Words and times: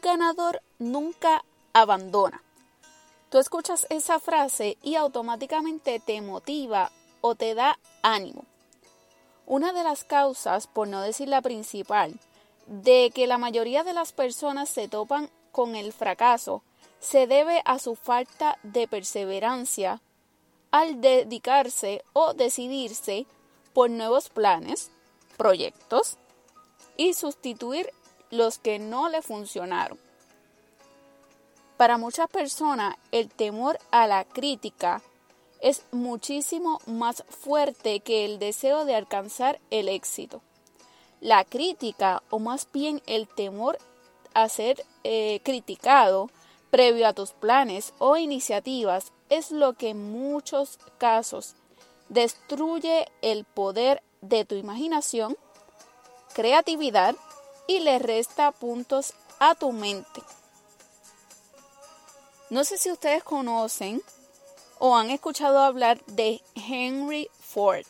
ganador 0.00 0.62
nunca 0.78 1.44
abandona. 1.72 2.42
Tú 3.28 3.38
escuchas 3.38 3.86
esa 3.90 4.18
frase 4.18 4.78
y 4.82 4.94
automáticamente 4.94 6.00
te 6.00 6.22
motiva 6.22 6.90
o 7.20 7.34
te 7.34 7.54
da 7.54 7.78
ánimo. 8.02 8.44
Una 9.44 9.72
de 9.72 9.84
las 9.84 10.04
causas, 10.04 10.66
por 10.66 10.88
no 10.88 11.02
decir 11.02 11.28
la 11.28 11.42
principal, 11.42 12.18
de 12.66 13.12
que 13.14 13.26
la 13.26 13.36
mayoría 13.36 13.84
de 13.84 13.92
las 13.92 14.12
personas 14.12 14.70
se 14.70 14.88
topan 14.88 15.28
con 15.52 15.76
el 15.76 15.92
fracaso 15.92 16.62
se 16.98 17.26
debe 17.26 17.60
a 17.64 17.78
su 17.78 17.96
falta 17.96 18.58
de 18.62 18.88
perseverancia 18.88 20.00
al 20.70 21.00
dedicarse 21.00 22.02
o 22.14 22.32
decidirse 22.32 23.26
por 23.74 23.90
nuevos 23.90 24.30
planes, 24.30 24.90
proyectos 25.36 26.16
y 26.96 27.12
sustituir 27.14 27.92
los 28.30 28.58
que 28.58 28.78
no 28.78 29.08
le 29.08 29.22
funcionaron. 29.22 29.98
Para 31.76 31.98
muchas 31.98 32.28
personas 32.28 32.96
el 33.12 33.28
temor 33.28 33.78
a 33.90 34.06
la 34.06 34.24
crítica 34.24 35.02
es 35.60 35.84
muchísimo 35.92 36.80
más 36.86 37.24
fuerte 37.28 38.00
que 38.00 38.24
el 38.24 38.38
deseo 38.38 38.84
de 38.84 38.94
alcanzar 38.94 39.60
el 39.70 39.88
éxito. 39.88 40.40
La 41.20 41.44
crítica, 41.44 42.22
o 42.30 42.38
más 42.38 42.68
bien 42.72 43.02
el 43.06 43.26
temor 43.26 43.78
a 44.34 44.48
ser 44.48 44.84
eh, 45.04 45.40
criticado 45.42 46.30
previo 46.70 47.06
a 47.06 47.14
tus 47.14 47.32
planes 47.32 47.94
o 47.98 48.16
iniciativas, 48.16 49.12
es 49.28 49.50
lo 49.50 49.72
que 49.74 49.90
en 49.90 50.12
muchos 50.12 50.78
casos 50.98 51.56
destruye 52.08 53.06
el 53.22 53.44
poder 53.44 54.02
de 54.20 54.44
tu 54.44 54.54
imaginación, 54.54 55.36
creatividad 56.34 57.16
y 57.66 57.80
le 57.80 57.98
resta 57.98 58.52
puntos 58.52 59.14
a 59.38 59.54
tu 59.54 59.72
mente. 59.72 60.22
No 62.48 62.64
sé 62.64 62.78
si 62.78 62.90
ustedes 62.90 63.24
conocen 63.24 64.02
o 64.78 64.96
han 64.96 65.10
escuchado 65.10 65.58
hablar 65.58 66.04
de 66.06 66.40
Henry 66.54 67.28
Ford. 67.40 67.84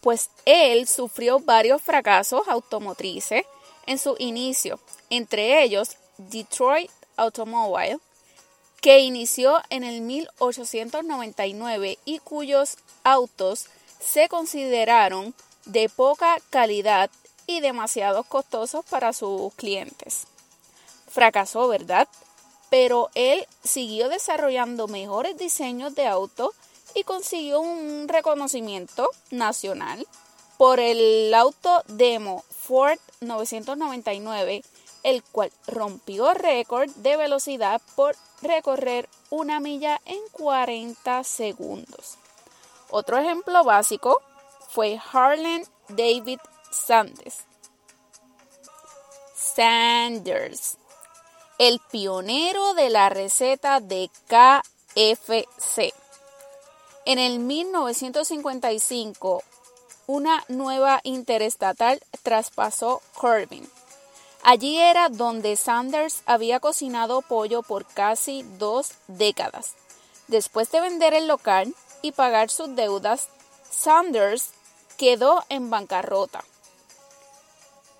Pues 0.00 0.30
él 0.44 0.88
sufrió 0.88 1.40
varios 1.40 1.82
fracasos 1.82 2.46
automotrices 2.48 3.44
en 3.86 3.98
su 3.98 4.14
inicio, 4.18 4.78
entre 5.10 5.62
ellos 5.62 5.96
Detroit 6.16 6.90
Automobile, 7.16 7.98
que 8.80 9.00
inició 9.00 9.60
en 9.70 9.84
el 9.84 10.00
1899 10.02 11.98
y 12.04 12.18
cuyos 12.20 12.78
autos 13.02 13.66
se 13.98 14.28
consideraron 14.28 15.34
de 15.64 15.88
poca 15.88 16.38
calidad 16.50 17.10
y 17.48 17.60
demasiado 17.60 18.22
costosos 18.24 18.84
para 18.84 19.12
sus 19.12 19.52
clientes. 19.54 20.26
Fracasó, 21.08 21.66
¿verdad? 21.66 22.06
Pero 22.70 23.08
él 23.14 23.46
siguió 23.64 24.10
desarrollando 24.10 24.86
mejores 24.86 25.36
diseños 25.38 25.94
de 25.94 26.06
auto 26.06 26.52
y 26.94 27.04
consiguió 27.04 27.60
un 27.60 28.06
reconocimiento 28.06 29.08
nacional 29.30 30.06
por 30.58 30.78
el 30.78 31.32
auto 31.32 31.82
demo 31.88 32.44
Ford 32.50 32.98
999, 33.22 34.62
el 35.02 35.22
cual 35.22 35.50
rompió 35.66 36.34
récord 36.34 36.90
de 36.96 37.16
velocidad 37.16 37.80
por 37.96 38.14
recorrer 38.42 39.08
una 39.30 39.58
milla 39.58 40.02
en 40.04 40.18
40 40.32 41.24
segundos. 41.24 42.18
Otro 42.90 43.16
ejemplo 43.16 43.64
básico 43.64 44.20
fue 44.68 45.00
Harlan 45.12 45.62
David 45.88 46.40
Sanders. 46.70 47.44
Sanders, 49.34 50.76
el 51.58 51.80
pionero 51.90 52.74
de 52.74 52.90
la 52.90 53.08
receta 53.08 53.80
de 53.80 54.10
KFC. 54.28 55.94
En 57.06 57.18
el 57.18 57.38
1955, 57.38 59.42
una 60.06 60.44
nueva 60.48 61.00
interestatal 61.04 62.00
traspasó 62.22 63.00
Corbin. 63.14 63.68
Allí 64.42 64.78
era 64.78 65.08
donde 65.08 65.56
Sanders 65.56 66.22
había 66.26 66.60
cocinado 66.60 67.22
pollo 67.22 67.62
por 67.62 67.86
casi 67.86 68.42
dos 68.58 68.92
décadas. 69.06 69.74
Después 70.28 70.70
de 70.70 70.80
vender 70.80 71.14
el 71.14 71.26
local 71.26 71.74
y 72.02 72.12
pagar 72.12 72.50
sus 72.50 72.76
deudas, 72.76 73.28
Sanders 73.70 74.50
quedó 74.96 75.44
en 75.48 75.70
bancarrota. 75.70 76.44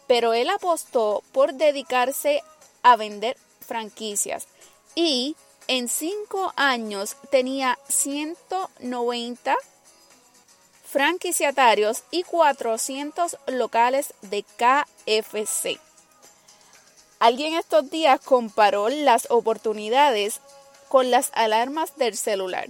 Pero 0.09 0.35
él 0.35 0.51
apostó 0.51 1.23
por 1.31 1.55
dedicarse 1.55 2.43
a 2.83 2.97
vender 2.97 3.37
franquicias 3.61 4.49
y 4.97 5.37
en 5.69 5.89
cinco 5.89 6.53
años 6.57 7.17
tenía 7.31 7.79
190 7.89 9.57
franquiciatarios 10.85 12.03
y 12.11 12.23
400 12.23 13.37
locales 13.47 14.15
de 14.23 14.43
KFC. 14.43 15.79
Alguien 17.19 17.55
estos 17.55 17.91
días 17.91 18.21
comparó 18.21 18.89
las 18.89 19.31
oportunidades 19.31 20.41
con 20.89 21.11
las 21.11 21.31
alarmas 21.35 21.97
del 21.97 22.17
celular. 22.17 22.69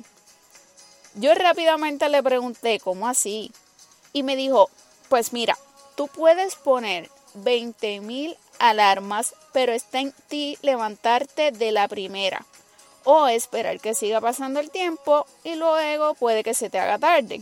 Yo 1.14 1.34
rápidamente 1.34 2.08
le 2.08 2.22
pregunté, 2.22 2.80
¿cómo 2.80 3.06
así? 3.06 3.52
Y 4.12 4.24
me 4.24 4.34
dijo, 4.34 4.70
pues 5.08 5.32
mira, 5.32 5.56
tú 5.94 6.08
puedes 6.08 6.56
poner 6.56 7.08
20.000 7.38 8.36
alarmas, 8.58 9.34
pero 9.52 9.72
está 9.72 10.00
en 10.00 10.12
ti 10.28 10.58
levantarte 10.62 11.52
de 11.52 11.72
la 11.72 11.88
primera 11.88 12.44
o 13.04 13.26
esperar 13.28 13.80
que 13.80 13.94
siga 13.94 14.20
pasando 14.20 14.60
el 14.60 14.70
tiempo 14.70 15.26
y 15.44 15.54
luego 15.54 16.14
puede 16.14 16.44
que 16.44 16.54
se 16.54 16.68
te 16.68 16.78
haga 16.78 16.98
tarde. 16.98 17.40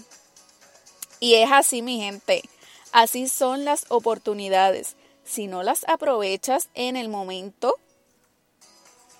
Y 1.18 1.34
es 1.34 1.50
así, 1.50 1.82
mi 1.82 2.00
gente. 2.00 2.42
Así 2.92 3.28
son 3.28 3.64
las 3.64 3.86
oportunidades. 3.88 4.96
Si 5.24 5.48
no 5.48 5.62
las 5.62 5.84
aprovechas 5.88 6.68
en 6.74 6.96
el 6.96 7.08
momento, 7.08 7.74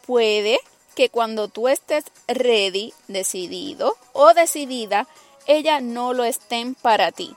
puede 0.07 0.61
que 0.95 1.11
cuando 1.11 1.49
tú 1.49 1.69
estés 1.69 2.05
ready, 2.29 2.95
decidido 3.09 3.97
o 4.13 4.33
decidida, 4.33 5.09
ella 5.47 5.81
no 5.81 6.13
lo 6.13 6.25
estén 6.25 6.75
para 6.75 7.13
ti. 7.13 7.35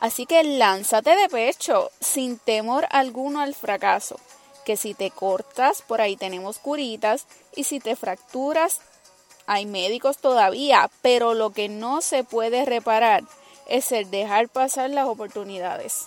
Así 0.00 0.24
que 0.24 0.42
lánzate 0.42 1.14
de 1.14 1.28
pecho, 1.28 1.90
sin 2.00 2.38
temor 2.38 2.86
alguno 2.90 3.40
al 3.40 3.54
fracaso. 3.54 4.18
Que 4.64 4.78
si 4.78 4.94
te 4.94 5.10
cortas, 5.10 5.82
por 5.82 6.00
ahí 6.00 6.16
tenemos 6.16 6.58
curitas, 6.58 7.26
y 7.54 7.64
si 7.64 7.80
te 7.80 7.96
fracturas, 7.96 8.80
hay 9.46 9.66
médicos 9.66 10.18
todavía, 10.18 10.90
pero 11.02 11.34
lo 11.34 11.50
que 11.50 11.68
no 11.68 12.00
se 12.00 12.24
puede 12.24 12.64
reparar 12.64 13.24
es 13.68 13.92
el 13.92 14.10
dejar 14.10 14.48
pasar 14.48 14.88
las 14.88 15.06
oportunidades. 15.06 16.06